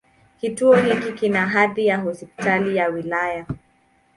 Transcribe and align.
Kituo 0.39 0.75
hiki 0.75 1.11
kina 1.11 1.45
hadhi 1.45 1.87
ya 1.87 1.97
Hospitali 1.97 2.75
ya 2.75 2.87
wilaya. 2.87 3.45